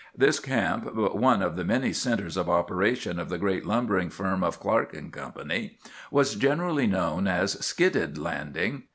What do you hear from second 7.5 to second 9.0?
'Skidded Landing.